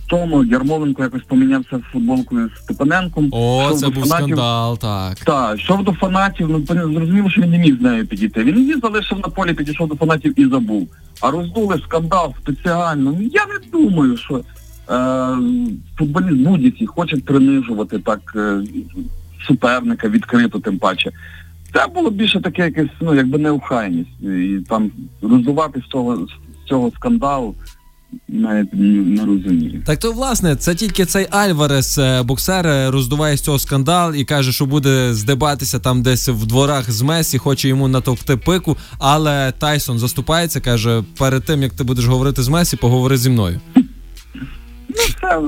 тому 0.09 0.45
Ярмоленко 0.45 1.03
якось 1.03 1.23
помінявся 1.23 1.79
з 1.79 1.93
футболкою 1.93 2.51
з 2.57 2.63
Степаненком. 2.63 3.29
О, 3.33 3.73
це 3.73 3.89
був 3.89 3.95
фанатів. 3.95 4.27
скандал, 4.27 4.79
так. 4.79 5.19
Так, 5.19 5.59
йшов 5.59 5.85
до 5.85 5.93
фанатів, 5.93 6.49
ну 6.51 6.65
зрозуміло, 6.67 7.31
що 7.31 7.43
він 7.43 7.51
не 7.51 7.59
міг 7.59 7.79
з 7.79 7.81
нею 7.81 8.07
підійти. 8.07 8.45
Він 8.45 8.59
її 8.59 8.81
залишив 8.83 9.19
на 9.19 9.29
полі, 9.29 9.55
підійшов 9.55 9.89
до 9.89 9.97
фанатів 9.97 10.41
і 10.41 10.47
забув. 10.47 10.89
А 11.21 11.31
роздули 11.31 11.81
скандал 11.85 12.35
спеціально. 12.43 13.15
Ну 13.19 13.31
я 13.33 13.47
не 13.47 13.81
думаю, 13.81 14.17
що 14.17 14.37
е, 14.37 14.45
футболіст 15.99 16.37
будь-який 16.37 16.87
хоче 16.87 17.17
принижувати 17.17 17.99
так 17.99 18.21
е, 18.37 18.61
суперника 19.47 20.09
відкрито, 20.09 20.59
тим 20.59 20.79
паче. 20.79 21.11
Це 21.75 21.87
було 21.95 22.11
більше 22.11 22.41
таке 22.41 22.63
якесь, 22.63 22.91
ну, 23.01 23.15
якби 23.15 23.39
неухайність. 23.39 24.21
І 24.23 24.59
там 24.69 24.91
роздувати 25.23 25.83
з 25.87 25.91
цього, 25.91 26.17
з 26.27 26.69
цього 26.69 26.91
скандалу 26.97 27.55
навіть 28.29 28.75
не, 28.75 28.89
не 28.89 29.25
розумію. 29.25 29.83
Так 29.87 29.99
то 29.99 30.13
власне, 30.13 30.57
це 30.57 30.75
тільки 30.75 31.05
цей 31.05 31.27
Альварес, 31.31 31.99
е, 31.99 32.23
боксер, 32.23 32.67
е, 32.67 32.91
роздуває 32.91 33.37
з 33.37 33.41
цього 33.41 33.59
скандал 33.59 34.15
і 34.15 34.25
каже, 34.25 34.53
що 34.53 34.67
буде 34.67 35.15
здебатися 35.15 35.79
там 35.79 36.03
десь 36.03 36.29
в 36.29 36.47
дворах 36.47 36.91
з 36.91 37.03
Месі, 37.03 37.39
хоче 37.39 37.69
йому 37.69 37.89
натовкти 37.89 38.37
пику. 38.37 38.77
Але 38.99 39.53
Тайсон 39.59 39.99
заступається, 39.99 40.61
каже: 40.61 41.03
перед 41.19 41.45
тим 41.45 41.63
як 41.63 41.73
ти 41.73 41.85
будеш 41.85 42.07
говорити 42.07 42.43
з 42.43 42.49
Месі, 42.49 42.77
поговори 42.77 43.17
зі 43.17 43.31
мною. 43.31 43.61
Ну, 44.89 45.05
це, 45.21 45.41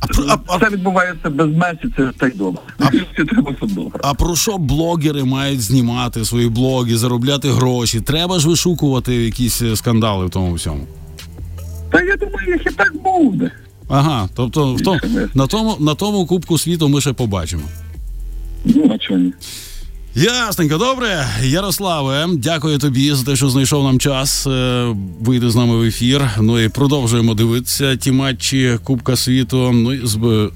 А 0.00 0.06
а- 0.32 0.38
а- 0.46 0.56
Все 0.56 0.68
відбувається 0.70 1.30
без 1.30 1.46
Месі, 1.56 1.80
це 1.96 2.10
та 2.18 2.26
й 2.26 2.30
добре. 2.30 2.60
Всі 2.78 3.24
треба 3.24 3.52
добре. 3.62 4.00
А 4.04 4.14
про 4.14 4.36
що 4.36 4.58
блогери 4.58 5.24
мають 5.24 5.60
знімати 5.62 6.24
свої 6.24 6.48
блоги, 6.48 6.96
заробляти 6.96 7.48
гроші? 7.50 8.00
Треба 8.00 8.38
ж 8.38 8.48
вишукувати 8.48 9.14
якісь 9.14 9.62
е, 9.62 9.76
скандали 9.76 10.26
в 10.26 10.30
тому 10.30 10.54
всьому. 10.54 10.80
Та 11.92 12.00
я 12.02 12.16
думаю, 12.16 12.52
їх 12.52 12.66
і 12.66 12.70
так 12.70 12.92
буде. 13.02 13.50
Ага, 13.88 14.28
тобто 14.34 14.74
в 14.74 14.80
тому, 14.82 15.00
на, 15.34 15.46
тому, 15.46 15.76
на 15.80 15.94
тому 15.94 16.26
Кубку 16.26 16.58
світу 16.58 16.88
ми 16.88 17.00
ще 17.00 17.12
побачимо. 17.12 17.62
Ну, 18.64 18.90
а 18.94 18.98
чого 18.98 19.20
ні? 19.20 19.32
Ясненько, 20.14 20.78
добре. 20.78 21.26
Ярославе, 21.42 22.26
дякую 22.32 22.78
тобі 22.78 23.14
за 23.14 23.24
те, 23.24 23.36
що 23.36 23.50
знайшов 23.50 23.84
нам 23.84 23.98
час 23.98 24.46
е, 24.46 24.86
вийти 25.20 25.50
з 25.50 25.56
нами 25.56 25.76
в 25.76 25.82
ефір. 25.82 26.30
Ну 26.40 26.60
і 26.60 26.68
продовжуємо 26.68 27.34
дивитися 27.34 27.96
ті 27.96 28.12
матчі 28.12 28.78
Кубка 28.84 29.16
світу. 29.16 29.70
Ну 29.72 29.92
і 29.92 30.02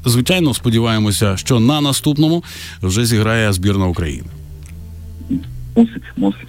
звичайно, 0.05 0.55
сподіваємося, 0.55 1.37
що 1.37 1.61
на 1.61 1.81
наступному 1.81 2.45
вже 2.83 3.07
зіграє 3.07 3.53
збірна 3.53 3.87
України. 3.87 4.29
Мусить, 5.77 6.03
мусить. 6.17 6.49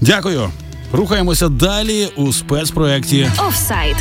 Дякую. 0.00 0.50
Рухаємося 0.92 1.48
далі 1.48 2.08
у 2.16 2.32
спецпроєкті. 2.32 3.30
Офсайд. 3.48 3.96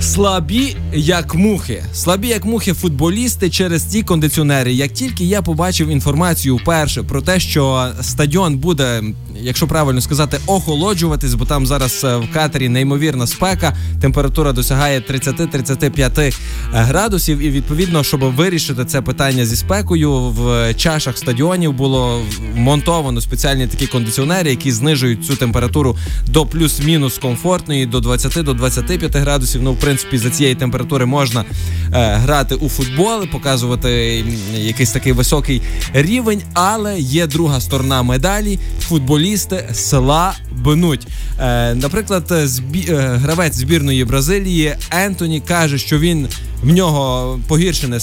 Слабі 0.00 0.76
як 0.94 1.34
мухи, 1.34 1.84
слабі 1.92 2.28
як 2.28 2.44
мухи 2.44 2.72
футболісти 2.72 3.50
через 3.50 3.84
ті 3.84 4.02
кондиціонери. 4.02 4.72
Як 4.72 4.92
тільки 4.92 5.24
я 5.24 5.42
побачив 5.42 5.88
інформацію 5.88 6.56
вперше 6.56 7.02
про 7.02 7.22
те, 7.22 7.40
що 7.40 7.88
стадіон 8.00 8.56
буде, 8.56 9.02
якщо 9.40 9.66
правильно 9.66 10.00
сказати, 10.00 10.38
охолоджуватись, 10.46 11.34
бо 11.34 11.44
там 11.44 11.66
зараз 11.66 12.04
е, 12.04 12.16
в 12.16 12.32
катері 12.32 12.68
неймовірна 12.68 13.26
спека, 13.26 13.76
температура 14.00 14.52
досягає 14.52 15.00
30-35 15.00 16.36
градусів, 16.72 17.38
і 17.38 17.50
відповідно, 17.50 18.04
щоб 18.04 18.20
вирішити 18.20 18.84
це 18.84 19.02
питання 19.02 19.46
зі 19.46 19.56
спекою, 19.56 20.12
в 20.12 20.74
чашах 20.74 21.18
стадіонів 21.18 21.72
було 21.72 22.22
вмонтовано 22.54 23.20
спеціальні 23.20 23.66
такі 23.66 23.86
кондиціонери, 23.86 24.50
які 24.50 24.72
знижують 24.72 25.24
цю 25.24 25.36
температуру 25.36 25.96
до 26.26 26.46
плюс-мінус 26.46 27.18
комфортної, 27.18 27.86
до 27.86 28.00
20 28.00 28.44
до 28.44 28.54
25 28.54 29.16
градусів. 29.16 29.62
Ну, 29.62 29.72
в 29.72 29.89
принципі, 29.90 30.18
за 30.18 30.30
цієї 30.30 30.54
температури 30.54 31.06
можна 31.06 31.40
е, 31.40 32.14
грати 32.14 32.54
у 32.54 32.68
футбол, 32.68 33.26
показувати 33.26 34.24
якийсь 34.54 34.92
такий 34.92 35.12
високий 35.12 35.62
рівень, 35.92 36.42
але 36.52 37.00
є 37.00 37.26
друга 37.26 37.60
сторона 37.60 38.02
медалі. 38.02 38.58
Футболісти 38.80 39.68
села 39.72 40.34
бнуть. 40.52 41.06
Е, 41.40 41.74
наприклад, 41.74 42.32
збі, 42.44 42.86
е, 42.88 42.94
гравець 42.96 43.54
збірної 43.54 44.04
Бразилії 44.04 44.74
Ентоні 44.90 45.40
каже, 45.40 45.78
що 45.78 45.98
він 45.98 46.28
в 46.62 46.72
нього 46.72 47.38
погіршене 47.48 48.00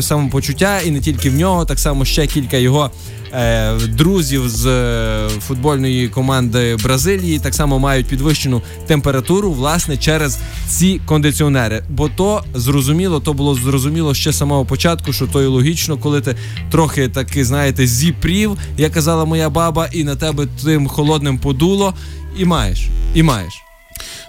самопочуття, 0.00 0.80
і 0.80 0.90
не 0.90 1.00
тільки 1.00 1.30
в 1.30 1.34
нього, 1.34 1.64
так 1.64 1.78
само 1.78 2.04
ще 2.04 2.26
кілька 2.26 2.56
його 2.56 2.90
е, 3.32 3.74
друзів 3.74 4.48
з 4.48 4.66
е, 4.66 5.28
футбольної 5.40 6.08
команди 6.08 6.76
Бразилії 6.76 7.38
так 7.38 7.54
само 7.54 7.78
мають 7.78 8.06
підвищену 8.06 8.62
температуру, 8.86 9.52
власне, 9.52 9.96
через 9.96 10.38
ці 10.68 11.00
кондиціонери. 11.06 11.82
Бо 11.90 12.08
то 12.08 12.44
зрозуміло, 12.54 13.20
то 13.20 13.32
було 13.32 13.54
зрозуміло 13.54 14.14
ще 14.14 14.32
з 14.32 14.38
самого 14.38 14.64
початку, 14.64 15.12
що 15.12 15.26
то 15.26 15.42
і 15.42 15.46
логічно, 15.46 15.96
коли 15.96 16.20
ти 16.20 16.36
трохи 16.70 17.08
таки, 17.08 17.44
знаєте, 17.44 17.86
зіпрів, 17.86 18.58
як 18.76 18.92
казала 18.92 19.24
моя 19.24 19.50
баба, 19.50 19.88
і 19.92 20.04
на 20.04 20.16
тебе 20.16 20.46
тим 20.64 20.86
холодним 20.86 21.38
подуло, 21.38 21.94
і 22.38 22.44
маєш, 22.44 22.88
і 23.14 23.22
маєш. 23.22 23.67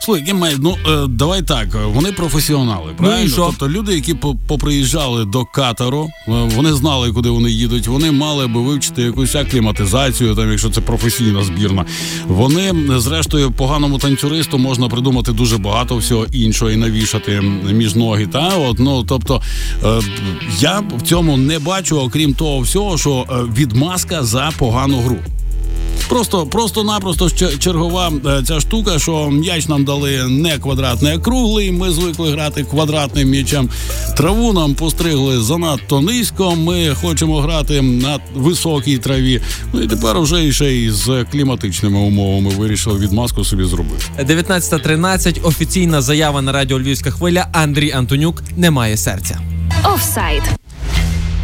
Слухай, 0.01 0.33
ну 0.59 0.75
е, 0.87 1.07
давай 1.07 1.41
так, 1.41 1.67
е, 1.75 1.85
вони 1.85 2.11
професіонали, 2.11 2.91
правильно? 2.97 3.19
Ну 3.21 3.25
і 3.25 3.29
що? 3.29 3.45
Тобто 3.45 3.69
люди, 3.69 3.95
які 3.95 4.13
по- 4.13 4.35
поприїжджали 4.47 5.25
до 5.25 5.45
Катару, 5.45 6.09
е, 6.27 6.31
вони 6.55 6.73
знали, 6.73 7.11
куди 7.13 7.29
вони 7.29 7.51
їдуть. 7.51 7.87
Вони 7.87 8.11
мали 8.11 8.47
би 8.47 8.61
вивчити 8.61 9.01
якусь 9.01 9.35
акліматизацію, 9.35 10.35
там, 10.35 10.49
якщо 10.51 10.69
це 10.69 10.81
професійна 10.81 11.43
збірна. 11.43 11.85
Вони, 12.27 12.73
зрештою, 12.99 13.51
поганому 13.51 13.97
танцюристу 13.97 14.57
можна 14.57 14.89
придумати 14.89 15.31
дуже 15.31 15.57
багато 15.57 15.97
всього 15.97 16.25
іншого 16.31 16.71
і 16.71 16.75
навішати 16.75 17.41
між 17.71 17.95
ноги. 17.95 18.27
Та 18.27 18.47
от 18.57 18.79
ну 18.79 19.03
тобто 19.03 19.41
е, 19.83 19.99
я 20.59 20.83
в 20.97 21.01
цьому 21.01 21.37
не 21.37 21.59
бачу, 21.59 21.99
окрім 21.99 22.33
того 22.33 22.59
всього, 22.59 22.97
що 22.97 23.25
відмазка 23.57 24.23
за 24.23 24.51
погану 24.57 24.99
гру. 25.01 25.17
Просто, 26.09 26.45
просто-напросто 26.45 27.29
чергова 27.59 28.11
е, 28.25 28.43
ця 28.43 28.59
штука, 28.59 28.99
що 28.99 29.29
м'яч 29.29 29.67
нам 29.67 29.85
дали 29.85 30.27
не 30.27 30.57
квадратний, 30.57 31.13
а 31.13 31.19
круглий. 31.19 31.71
Ми 31.71 31.91
звикли 31.91 32.31
грати 32.31 32.63
квадратним 32.63 33.29
м'ячем. 33.29 33.69
Траву 34.17 34.53
нам 34.53 34.73
постригли 34.73 35.41
занадто 35.41 36.01
низько. 36.01 36.55
Ми 36.55 36.95
хочемо 37.01 37.41
грати 37.41 37.81
на 37.81 38.19
високій 38.35 38.97
траві. 38.97 39.41
Ну 39.73 39.81
і 39.81 39.87
тепер 39.87 40.19
вже 40.19 40.45
і 40.45 40.53
ще 40.53 40.65
й 40.65 40.89
з 40.89 41.25
кліматичними 41.31 41.99
умовами 41.99 42.49
вирішили 42.49 42.99
відмазку 42.99 43.45
собі 43.45 43.63
зробити. 43.63 44.03
19.13. 44.19 45.47
Офіційна 45.47 46.01
заява 46.01 46.41
на 46.41 46.51
радіо 46.51 46.79
Львівська 46.79 47.11
хвиля. 47.11 47.47
Андрій 47.51 47.91
Антонюк 47.91 48.43
не 48.57 48.71
має 48.71 48.97
серця. 48.97 49.39
Офсайд. 49.93 50.58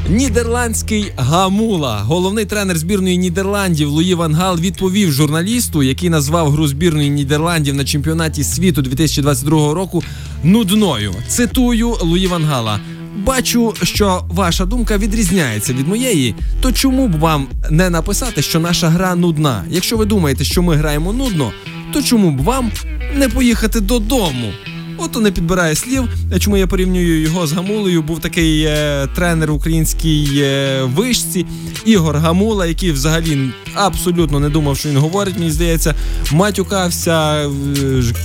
Нідерландський 0.09 1.11
гамула, 1.17 1.97
головний 1.97 2.45
тренер 2.45 2.77
збірної 2.77 3.17
Нідерландів 3.17 3.89
Луї 3.89 4.13
Ван 4.13 4.35
Гал 4.35 4.59
відповів 4.59 5.11
журналісту, 5.11 5.83
який 5.83 6.09
назвав 6.09 6.51
гру 6.51 6.67
збірної 6.67 7.09
Нідерландів 7.09 7.75
на 7.75 7.85
чемпіонаті 7.85 8.43
світу 8.43 8.81
2022 8.81 9.73
року 9.73 10.03
нудною. 10.43 11.13
Цитую 11.27 11.95
Луї 12.01 12.27
Ван 12.27 12.43
Гала. 12.43 12.79
Бачу, 13.15 13.73
що 13.83 14.25
ваша 14.29 14.65
думка 14.65 14.97
відрізняється 14.97 15.73
від 15.73 15.87
моєї. 15.87 16.35
То 16.61 16.71
чому 16.71 17.07
б 17.07 17.19
вам 17.19 17.47
не 17.69 17.89
написати, 17.89 18.41
що 18.41 18.59
наша 18.59 18.89
гра 18.89 19.15
нудна? 19.15 19.63
Якщо 19.69 19.97
ви 19.97 20.05
думаєте, 20.05 20.43
що 20.43 20.61
ми 20.61 20.75
граємо 20.75 21.13
нудно, 21.13 21.51
то 21.93 22.01
чому 22.01 22.31
б 22.31 22.41
вам 22.41 22.71
не 23.15 23.29
поїхати 23.29 23.79
додому? 23.79 24.51
Ото 24.97 25.19
не 25.19 25.31
підбирає 25.31 25.75
слів. 25.75 26.03
Чому 26.39 26.57
я 26.57 26.67
порівнюю 26.67 27.21
його 27.21 27.47
з 27.47 27.53
Гамулею? 27.53 28.01
Був 28.01 28.19
такий 28.19 28.63
е, 28.63 29.07
тренер 29.15 29.51
українській 29.51 30.29
е, 30.35 30.83
вишці 30.83 31.45
Ігор 31.85 32.17
Гамула, 32.17 32.65
який 32.65 32.91
взагалі 32.91 33.49
абсолютно 33.73 34.39
не 34.39 34.49
думав, 34.49 34.77
що 34.77 34.89
він 34.89 34.97
говорить. 34.97 35.37
Мені 35.37 35.51
здається, 35.51 35.95
матюкався, 36.31 37.35
е, 37.35 37.49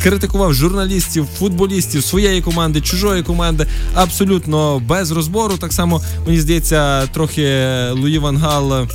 критикував 0.02 0.54
журналістів, 0.54 1.26
футболістів 1.38 2.04
своєї 2.04 2.40
команди, 2.42 2.80
чужої 2.80 3.22
команди, 3.22 3.66
абсолютно 3.94 4.78
без 4.78 5.10
розбору. 5.10 5.56
Так 5.56 5.72
само 5.72 6.02
мені 6.26 6.40
здається, 6.40 7.06
трохи 7.06 7.66
Луї 7.92 8.18
Ван 8.18 8.36
Гал 8.36 8.74
е, 8.74 8.88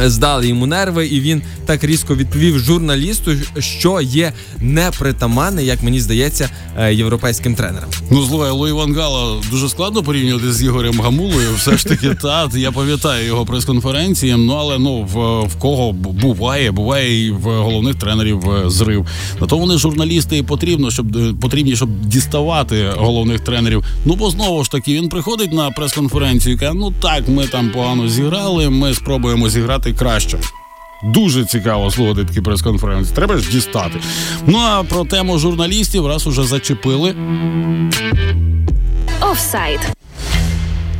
здали 0.00 0.48
йому 0.48 0.66
нерви, 0.66 1.06
і 1.06 1.20
він 1.20 1.42
так 1.66 1.84
різко 1.84 2.14
відповів 2.14 2.58
журналісту, 2.58 3.32
що 3.58 4.00
є 4.00 4.32
непритаманне, 4.60 5.64
як 5.64 5.82
мені 5.82 6.00
здається, 6.00 6.50
е, 6.78 6.94
європейським 6.94 7.54
тренерам. 7.54 7.88
Ну, 8.10 8.26
слухай, 8.26 8.50
Луї 8.50 8.72
Ван 8.72 8.94
Гала 8.94 9.42
дуже 9.50 9.68
складно 9.68 10.02
порівнювати 10.02 10.52
з 10.52 10.62
Ігорем 10.62 11.00
Гамулою. 11.00 11.54
Все 11.56 11.76
ж 11.76 11.86
таки, 11.86 12.14
та 12.22 12.48
я 12.54 12.72
пам'ятаю 12.72 13.26
його 13.26 13.46
прес-конференції. 13.46 14.36
Ну 14.38 14.52
але 14.52 14.78
ну 14.78 15.02
в, 15.02 15.42
в 15.48 15.56
кого 15.56 15.92
буває, 15.92 16.72
буває 16.72 17.26
і 17.26 17.30
в 17.30 17.42
головних 17.42 17.94
тренерів 17.94 18.50
е, 18.50 18.70
зрив. 18.70 19.06
На 19.40 19.46
то 19.46 19.58
вони 19.58 19.78
журналісти 19.78 20.38
і 20.38 20.42
потрібно, 20.42 20.90
щоб 20.90 21.16
е, 21.16 21.34
потрібні, 21.40 21.76
щоб 21.76 22.00
діставати 22.00 22.90
головних 22.96 23.40
тренерів. 23.40 23.84
Ну 24.04 24.14
бо 24.14 24.30
знову 24.30 24.64
ж 24.64 24.70
таки 24.70 24.94
він 24.94 25.08
приходить 25.08 25.52
на 25.52 25.70
прес-конференцію 25.70 26.54
і 26.54 26.58
каже: 26.58 26.72
ну 26.74 26.92
так, 27.02 27.28
ми 27.28 27.46
там 27.46 27.70
погано 27.70 28.08
зіграли, 28.08 28.70
ми 28.70 28.94
спробуємо 28.94 29.48
зіграти 29.48 29.81
краще. 29.92 30.38
Дуже 31.04 31.44
цікаво 31.44 31.90
слухати 31.90 32.24
такі 32.24 32.40
прес-конференції. 32.40 33.16
Треба 33.16 33.38
ж 33.38 33.50
дістати. 33.50 34.00
Ну 34.46 34.58
а 34.58 34.82
про 34.82 35.04
тему 35.04 35.38
журналістів 35.38 36.06
раз 36.06 36.26
уже 36.26 36.44
зачепили. 36.44 37.14
Офсайд. 39.20 39.80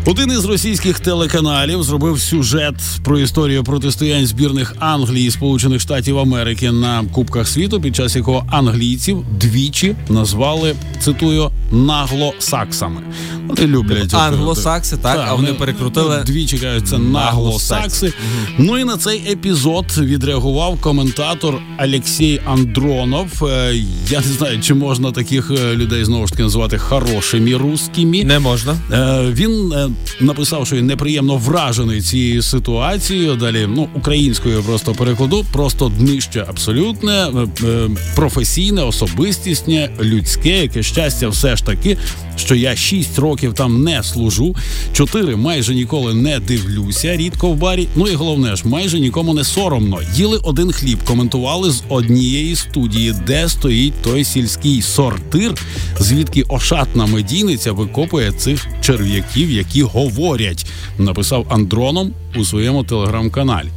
Один 0.06 0.30
із 0.32 0.44
російських 0.44 1.00
телеканалів 1.00 1.82
зробив 1.82 2.20
сюжет 2.20 2.74
про 3.04 3.18
історію 3.18 3.64
протистоянь 3.64 4.26
збірних 4.26 4.74
Англії 4.78 5.28
і 5.28 5.30
Сполучених 5.30 5.80
Штатів 5.80 6.18
Америки 6.18 6.70
на 6.72 7.04
Кубках 7.12 7.48
світу, 7.48 7.80
під 7.80 7.96
час 7.96 8.16
якого 8.16 8.44
англійців 8.50 9.24
двічі 9.40 9.94
назвали 10.08 10.74
цитую 11.00 11.50
наглосаксами. 11.72 13.00
Вони 13.48 13.66
люблять 13.66 14.14
Англосакси, 14.14 14.96
так, 14.96 15.24
а 15.28 15.34
вони 15.34 15.52
перекрутили 15.52 16.22
двічі 16.26 16.58
кажуть, 16.58 16.88
це 16.88 16.98
наглосакси. 16.98 18.12
Ну 18.58 18.78
і 18.78 18.84
на 18.84 18.96
цей 18.96 19.32
епізод 19.32 19.84
відреагував 19.98 20.80
коментатор 20.80 21.54
Олексій 21.84 22.40
Андронов. 22.46 23.44
Е, 23.44 23.74
Я 24.10 24.20
не 24.20 24.26
знаю, 24.38 24.60
чи 24.60 24.74
можна 24.74 25.12
таких 25.12 25.50
е, 25.50 25.74
людей 25.76 26.04
знову 26.04 26.26
ж 26.26 26.32
таки 26.32 26.42
називати 26.42 26.78
хорошими 26.78 27.54
русскими. 27.54 28.24
не 28.24 28.38
можна. 28.38 28.76
Е, 28.92 29.30
Він 29.32 29.72
написав, 30.20 30.66
що 30.66 30.76
він 30.76 30.86
неприємно 30.86 31.36
вражений 31.36 32.02
цією 32.02 32.42
ситуацією. 32.42 33.34
Далі 33.34 33.66
ну 33.68 33.88
українською 33.94 34.62
просто 34.62 34.92
перекладу, 34.92 35.44
просто 35.52 35.92
днище 35.98 36.44
абсолютне, 36.48 37.12
е, 37.12 37.66
е, 37.66 37.90
професійне, 38.16 38.82
особистісне, 38.82 39.90
людське, 40.02 40.62
яке 40.62 40.82
щастя, 40.82 41.28
все 41.28 41.56
ж 41.56 41.64
таки, 41.64 41.98
що 42.36 42.54
я 42.54 42.76
6 42.76 43.18
років 43.18 43.54
там 43.54 43.82
не 43.82 44.02
служу, 44.02 44.56
4 44.92 45.36
майже 45.36 45.74
ніколи 45.74 46.14
не 46.14 46.38
дивлюся, 46.38 47.16
рідко 47.16 47.48
в 47.48 47.56
барі. 47.56 47.88
Ну 47.96 48.08
і 48.08 48.14
головне 48.14 48.56
ж, 48.56 48.68
майже 48.68 49.00
нікому 49.00 49.34
не 49.34 49.44
соромно. 49.44 49.98
Їли 50.14 50.38
один 50.42 50.72
хліб, 50.72 50.98
коментували 51.04 51.70
з 51.70 51.82
однієї 51.88 52.56
студії, 52.56 53.14
де 53.26 53.48
стоїть 53.48 54.02
той 54.02 54.24
сільський 54.24 54.82
сортир, 54.82 55.54
звідки 56.00 56.44
ошатна 56.48 57.06
медійниця 57.06 57.72
викопує 57.72 58.32
цих 58.32 58.66
черв'яків, 58.80 59.50
які 59.50 59.81
говорять, 59.82 60.66
написав 60.98 61.46
Андроном 61.50 62.12
у 62.36 62.44
своєму 62.44 62.84
телеграм-каналі. 62.84 63.68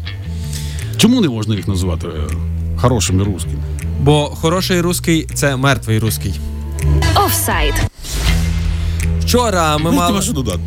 Чому 0.97 1.21
не 1.21 1.29
можна 1.29 1.55
їх 1.55 1.67
називати 1.67 2.07
е, 2.07 2.35
хорошими 2.77 3.23
русскими? 3.23 3.63
Бо 4.01 4.25
хороший 4.25 4.81
русський 4.81 5.27
це 5.33 5.55
мертвий 5.55 5.99
русський. 5.99 6.33
Офсайд. 7.25 7.73
Вчора 9.21 9.77
ми 9.77 9.91
мали 9.91 10.21
додати. 10.33 10.59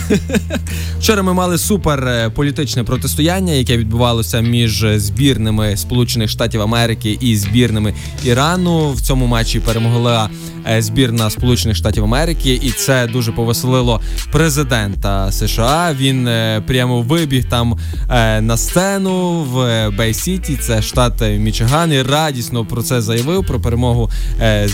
вчора. 0.98 1.22
Ми 1.22 1.32
мали 1.32 1.58
супер 1.58 2.04
е, 2.08 2.30
політичне 2.30 2.84
протистояння, 2.84 3.52
яке 3.52 3.76
відбувалося 3.76 4.40
між 4.40 4.86
збірними 4.96 5.76
Сполучених 5.76 6.30
Штатів 6.30 6.60
Америки 6.60 7.18
і 7.20 7.36
збірними 7.36 7.94
Ірану. 8.24 8.92
В 8.92 9.00
цьому 9.00 9.26
матчі 9.26 9.60
перемогла 9.60 10.30
е, 10.70 10.82
збірна 10.82 11.30
Сполучених 11.30 11.76
Штатів 11.76 12.04
Америки, 12.04 12.60
і 12.62 12.70
це 12.70 13.06
дуже 13.06 13.32
повеселило 13.32 14.00
президента 14.32 15.32
США. 15.32 15.96
Він 15.98 16.28
е, 16.28 16.62
прямо 16.66 17.02
вибіг 17.02 17.48
там 17.48 17.78
е, 18.10 18.40
на 18.40 18.56
сцену 18.56 19.42
в 19.42 19.88
Бей-Сіті, 19.90 20.56
це 20.56 20.82
штат 20.82 21.22
Мічиган, 21.38 21.92
і 21.92 22.02
радісно 22.02 22.64
про 22.64 22.82
це 22.82 23.00
заявив 23.00 23.46
про 23.46 23.60
перемогу 23.60 24.10
е, 24.40 24.68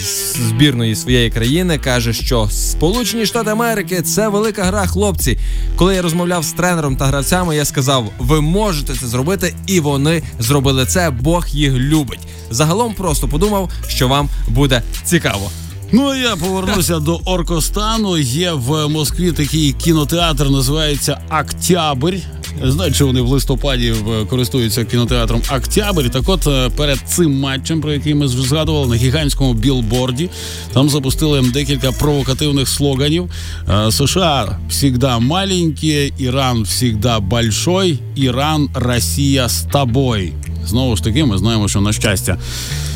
збірної 0.49 0.95
своєї 0.95 1.31
країни. 1.31 1.79
каже, 1.79 2.13
що 2.13 2.49
Сполучені 2.51 3.27
Штати 3.27 3.51
Америки 3.51 4.03
це 4.03 4.29
велика 4.29 4.63
гра, 4.63 4.87
хлопці. 5.09 5.39
Коли 5.77 5.95
я 5.95 6.03
розмовляв 6.03 6.45
з 6.45 6.53
тренером 6.53 6.97
та 6.97 7.07
гравцями, 7.07 7.57
я 7.57 7.65
сказав: 7.65 8.13
ви 8.19 8.41
можете 8.41 8.95
це 8.95 9.07
зробити, 9.07 9.55
і 9.67 9.81
вони 9.81 10.23
зробили 10.39 10.87
це. 10.87 11.11
Бог 11.11 11.47
їх 11.49 11.73
любить. 11.73 12.21
Загалом 12.51 12.95
просто 12.95 13.29
подумав, 13.29 13.71
що 13.89 14.09
вам 14.09 14.29
буде 14.49 14.83
цікаво. 15.05 15.51
Ну 15.93 16.09
а 16.09 16.17
я 16.17 16.37
повернуся 16.37 16.99
до 16.99 17.17
Оркостану. 17.17 18.19
Є 18.19 18.53
в 18.53 18.89
Москві 18.89 19.33
такий 19.33 19.73
кінотеатр, 19.73 20.51
називається 20.51 21.21
Октябрь. 21.41 22.17
Знають, 22.63 22.95
що 22.95 23.07
вони 23.07 23.21
в 23.21 23.29
листопаді 23.29 23.89
е, 23.89 24.25
користуються 24.25 24.85
кінотеатром 24.85 25.43
Октябрь. 25.57 26.09
Так 26.09 26.29
от 26.29 26.47
е, 26.47 26.71
перед 26.77 26.99
цим 26.99 27.41
матчем, 27.41 27.81
про 27.81 27.93
який 27.93 28.15
ми 28.15 28.29
згадували, 28.29 28.89
на 28.89 28.97
гігантському 28.97 29.55
білборді, 29.55 30.31
там 30.73 30.89
запустили 30.89 31.43
декілька 31.53 31.93
провокативних 31.93 32.69
слоганів. 32.69 33.31
Е, 33.69 33.93
США 33.93 34.59
всегда 34.69 35.19
маленькі, 35.19 36.13
Іран 36.19 36.63
всегда 36.63 37.21
большой, 37.21 37.99
Іран, 38.17 38.69
Росія 38.75 39.49
з 39.49 39.63
тобой. 39.63 40.33
Знову 40.69 40.97
ж 40.97 41.05
таки, 41.05 41.25
ми 41.25 41.39
знаємо, 41.39 41.69
що 41.69 41.81
на 41.81 41.93
щастя. 41.93 42.39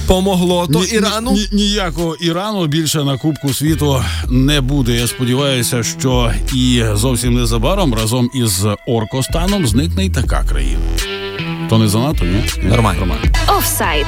Помогло 0.07 0.67
то 0.73 0.79
Ні- 0.81 0.87
Ірану. 0.87 1.31
ні- 1.33 1.49
ніякого 1.53 2.15
Ірану 2.15 2.67
більше 2.67 3.05
на 3.05 3.19
Кубку 3.19 3.55
світу 3.55 4.03
не 4.29 4.61
буде. 4.61 4.93
Я 4.93 5.07
сподіваюся, 5.07 5.83
що 5.83 6.33
і 6.55 6.83
зовсім 6.95 7.35
незабаром 7.35 7.95
разом 7.95 8.31
із 8.35 8.67
Оркостаном 8.87 9.67
зникне 9.67 10.05
й 10.07 10.11
така 10.11 10.43
країна. 10.49 10.81
То 11.71 11.79
не 11.79 11.89
занадто, 11.89 12.25
ні? 12.25 12.43
Ні? 12.63 12.69
Нормально. 12.69 13.17
Офсайд. 13.59 14.07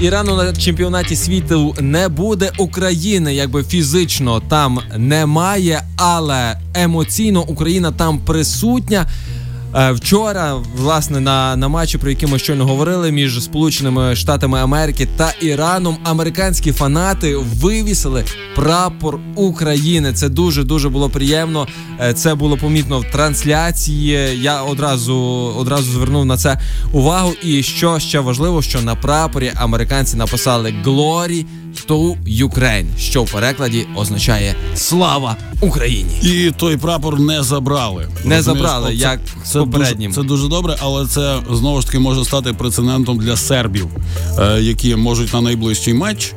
Ірану 0.00 0.36
на 0.36 0.52
чемпіонаті 0.56 1.16
світу 1.16 1.74
не 1.80 2.08
буде 2.08 2.50
України, 2.58 3.34
якби 3.34 3.64
фізично 3.64 4.40
там 4.48 4.80
немає, 4.96 5.82
але 5.96 6.58
емоційно 6.74 7.42
Україна 7.42 7.92
там 7.92 8.18
присутня. 8.18 9.06
Е, 9.74 9.92
Вчора, 9.92 10.54
власне, 10.76 11.20
на, 11.20 11.56
на 11.56 11.68
матчі, 11.68 11.98
про 11.98 12.10
який 12.10 12.28
ми 12.28 12.38
щойно 12.38 12.66
говорили, 12.66 13.12
між 13.12 13.42
Сполученими 13.44 14.16
Штатами 14.16 14.60
Америки 14.60 15.08
та 15.16 15.32
Іраном, 15.40 15.96
американські 16.04 16.72
фанати 16.72 17.36
вивісили 17.36 18.24
прапор 18.54 19.18
України. 19.34 20.12
Це 20.12 20.28
дуже 20.28 20.64
дуже 20.64 20.88
було 20.88 21.10
приємно. 21.10 21.66
Е, 22.00 22.14
Це 22.14 22.34
було 22.34 22.56
помітно 22.56 23.00
в 23.00 23.04
трансляції. 23.04 24.40
Я 24.42 24.62
одразу 24.62 25.16
одразу 25.58 25.92
звернув 25.92 26.24
на 26.26 26.36
це 26.36 26.58
увагу. 26.92 27.32
І 27.42 27.62
що 27.62 27.98
ще 27.98 28.20
важливо, 28.20 28.62
що 28.62 28.82
на 28.82 28.94
прапорі 28.94 29.52
американці 29.54 30.16
написали 30.16 30.74
«Glory 30.84 31.44
to 31.88 32.16
Ukraine», 32.48 32.86
що 32.98 33.22
в 33.22 33.32
перекладі 33.32 33.86
означає 33.96 34.54
Слава 34.74 35.36
Україні. 35.60 36.10
І 36.22 36.50
той 36.56 36.76
прапор 36.76 37.20
не 37.20 37.42
забрали. 37.42 38.08
Не 38.24 38.36
Розумієш? 38.36 38.44
забрали, 38.44 38.88
це, 38.88 38.94
як 38.94 39.20
з 39.44 39.50
це 39.50 39.58
попереднім. 39.58 40.10
Дуже, 40.10 40.22
це 40.22 40.28
дуже 40.28 40.48
добре, 40.48 40.76
але 40.80 41.06
це 41.06 41.38
знову 41.52 41.80
ж 41.80 41.86
таки 41.86 41.98
може 41.98 42.24
стати 42.24 42.52
прецедентом 42.52 43.18
для 43.18 43.36
сербів, 43.36 43.88
е, 44.38 44.60
які 44.60 44.96
можуть 44.96 45.34
на 45.34 45.40
найближчий 45.40 45.94
матч. 45.94 46.32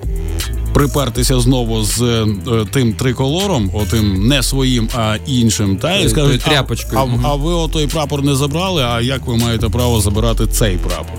Припертися 0.75 1.39
знову 1.39 1.83
з 1.83 2.01
е, 2.01 2.25
тим 2.71 2.93
триколором, 2.93 3.71
отим 3.73 4.27
не 4.27 4.43
своїм, 4.43 4.89
а 4.95 5.17
іншим, 5.27 5.77
та 5.77 5.95
і 5.95 6.09
скажуть, 6.09 6.27
тою 6.27 6.37
тряпочкою. 6.37 7.01
А, 7.01 7.27
а, 7.27 7.31
а 7.31 7.35
ви 7.35 7.53
отой 7.53 7.87
прапор 7.87 8.23
не 8.23 8.35
забрали. 8.35 8.83
А 8.83 9.01
як 9.01 9.25
ви 9.27 9.37
маєте 9.37 9.69
право 9.69 10.01
забирати 10.01 10.47
цей 10.47 10.77
прапор? 10.77 11.17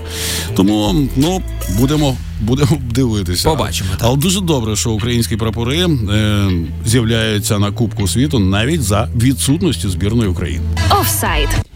Тому 0.55 0.95
ну 1.15 1.41
будемо. 1.79 2.17
Будемо 2.41 2.77
дивитися. 2.91 3.49
Побачимо, 3.49 3.89
так. 3.91 4.01
Але 4.03 4.17
дуже 4.17 4.41
добре, 4.41 4.75
що 4.75 4.91
українські 4.91 5.37
прапори 5.37 5.77
е, 5.79 6.49
з'являються 6.85 7.59
на 7.59 7.71
Кубку 7.71 8.07
світу 8.07 8.39
навіть 8.39 8.83
за 8.83 9.09
відсутністю 9.15 9.89
збірної 9.89 10.29
України. 10.29 10.65
Офсайд. 11.01 11.66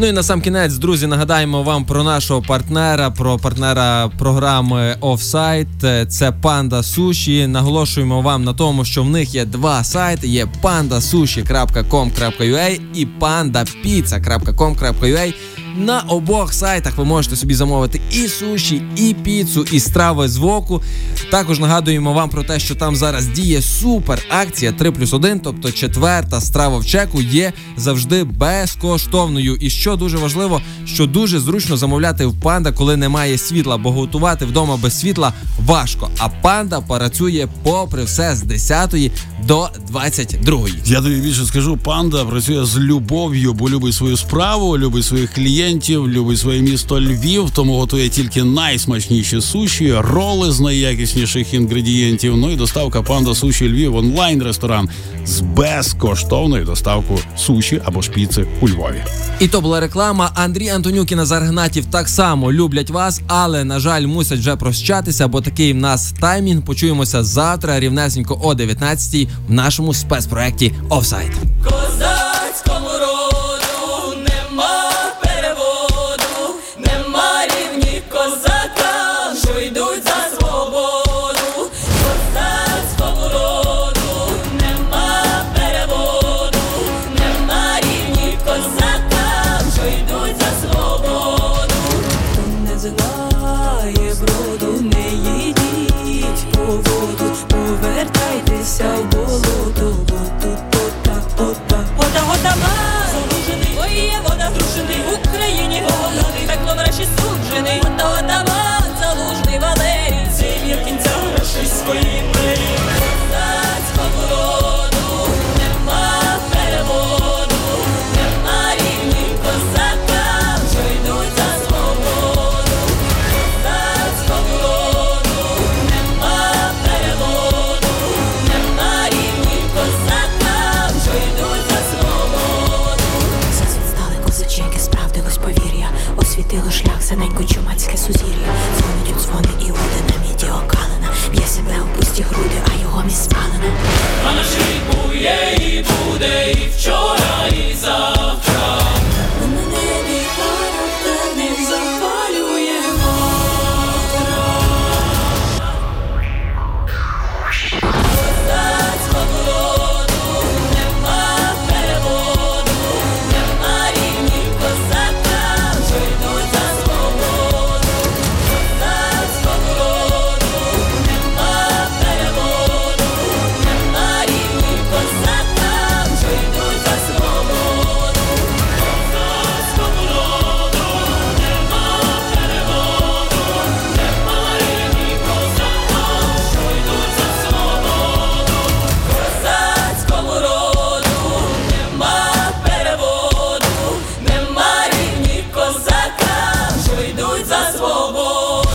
Ну 0.00 0.06
і 0.06 0.12
на 0.12 0.22
сам 0.22 0.40
кінець, 0.40 0.74
друзі, 0.74 1.06
нагадаємо 1.06 1.62
вам 1.62 1.84
про 1.84 2.04
нашого 2.04 2.42
партнера, 2.42 3.10
про 3.10 3.38
партнера 3.38 4.10
програми 4.18 4.96
Offsite. 5.00 6.06
Це 6.06 6.30
Panda 6.30 6.82
Sushi. 6.82 7.46
Наголошуємо 7.46 8.22
вам 8.22 8.44
на 8.44 8.54
тому, 8.54 8.84
що 8.84 9.02
в 9.02 9.10
них 9.10 9.34
є 9.34 9.44
два 9.44 9.84
сайти: 9.84 10.28
є 10.28 10.46
pandasushi.com.ua 10.62 12.80
і 12.94 13.06
pandapizza.com.ua. 13.20 15.34
На 15.78 16.00
обох 16.00 16.54
сайтах 16.54 16.96
ви 16.98 17.04
можете 17.04 17.36
собі 17.36 17.54
замовити 17.54 18.00
і 18.12 18.28
суші, 18.28 18.82
і 18.96 19.14
піцу, 19.24 19.66
і 19.72 19.80
страви 19.80 20.28
з 20.28 20.36
воку. 20.36 20.82
Також 21.30 21.60
нагадуємо 21.60 22.12
вам 22.12 22.30
про 22.30 22.42
те, 22.42 22.58
що 22.58 22.74
там 22.74 22.96
зараз 22.96 23.26
діє 23.26 23.62
супер 23.62 24.22
акція 24.28 24.72
3 24.72 24.92
плюс 24.92 25.12
1, 25.12 25.40
тобто 25.40 25.72
четверта 25.72 26.40
страва 26.40 26.78
в 26.78 26.86
чеку 26.86 27.22
є 27.22 27.52
завжди 27.76 28.24
безкоштовною. 28.24 29.56
І 29.56 29.70
що 29.70 29.96
дуже 29.96 30.16
важливо, 30.16 30.60
що 30.86 31.06
дуже 31.06 31.40
зручно 31.40 31.76
замовляти 31.76 32.26
в 32.26 32.40
панда, 32.40 32.72
коли 32.72 32.96
немає 32.96 33.38
світла, 33.38 33.76
бо 33.76 33.92
готувати 33.92 34.44
вдома 34.44 34.76
без 34.76 35.00
світла 35.00 35.32
важко. 35.66 36.10
А 36.18 36.28
панда 36.28 36.80
працює 36.80 37.48
попри 37.62 38.04
все 38.04 38.36
з 38.36 38.42
10 38.42 39.12
до 39.46 39.68
22. 39.88 40.68
Я 40.86 41.00
тобі 41.00 41.16
більше 41.16 41.44
скажу, 41.46 41.76
панда 41.76 42.24
працює 42.24 42.64
з 42.64 42.78
любов'ю, 42.78 43.52
бо 43.52 43.70
любить 43.70 43.94
свою 43.94 44.16
справу, 44.16 44.78
любить 44.78 45.04
своїх 45.04 45.32
клієнтів, 45.32 45.67
любить 45.76 46.38
своє 46.38 46.60
місто 46.60 47.00
Львів, 47.00 47.50
тому 47.50 47.76
готує 47.76 48.08
тільки 48.08 48.44
найсмачніші 48.44 49.40
суші, 49.40 49.94
роли 50.00 50.52
з 50.52 50.60
найякісніших 50.60 51.54
інгредієнтів. 51.54 52.36
Ну 52.36 52.50
і 52.50 52.56
доставка 52.56 53.02
панда 53.02 53.34
суші 53.34 53.68
Львів 53.68 53.96
онлайн 53.96 54.42
ресторан 54.42 54.88
з 55.26 55.40
безкоштовною 55.40 56.64
доставкою 56.64 57.18
суші 57.36 57.80
або 57.84 58.02
шпіци 58.02 58.46
у 58.60 58.68
Львові. 58.68 59.04
І 59.40 59.48
то 59.48 59.60
була 59.60 59.80
реклама. 59.80 60.30
Андрій 60.34 60.68
Антонюк 60.68 61.12
і 61.12 61.14
Назар 61.14 61.42
Гнатів 61.42 61.86
так 61.86 62.08
само 62.08 62.52
люблять 62.52 62.90
вас, 62.90 63.20
але 63.26 63.64
на 63.64 63.80
жаль, 63.80 64.06
мусять 64.06 64.38
вже 64.38 64.56
прощатися, 64.56 65.28
бо 65.28 65.40
такий 65.40 65.72
в 65.72 65.76
нас 65.76 66.12
таймінг. 66.20 66.62
Почуємося 66.62 67.24
завтра, 67.24 67.80
рівнесенько 67.80 68.40
о 68.42 68.54
19 68.54 69.28
в 69.48 69.52
нашому 69.52 69.94
спецпроекті 69.94 70.74
Офсайд. 70.88 71.30